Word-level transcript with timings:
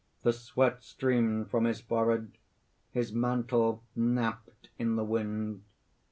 The 0.23 0.33
sweat 0.33 0.83
streamed 0.83 1.51
from 1.51 1.65
his 1.65 1.79
forehead; 1.79 2.31
his 2.89 3.13
mantle 3.13 3.83
napped 3.95 4.69
in 4.79 4.95
the 4.95 5.03
wind. 5.05 5.61